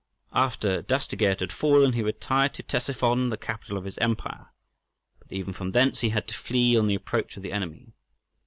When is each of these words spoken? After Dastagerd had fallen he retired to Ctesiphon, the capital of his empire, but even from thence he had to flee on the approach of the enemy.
After 0.33 0.81
Dastagerd 0.81 1.41
had 1.41 1.53
fallen 1.53 1.93
he 1.93 2.01
retired 2.01 2.55
to 2.55 2.63
Ctesiphon, 2.63 3.29
the 3.29 3.37
capital 3.37 3.77
of 3.77 3.83
his 3.83 3.99
empire, 3.99 4.47
but 5.19 5.31
even 5.31 5.53
from 5.53 5.73
thence 5.73 5.99
he 5.99 6.09
had 6.09 6.27
to 6.29 6.33
flee 6.33 6.75
on 6.75 6.87
the 6.87 6.95
approach 6.95 7.37
of 7.37 7.43
the 7.43 7.51
enemy. 7.51 7.93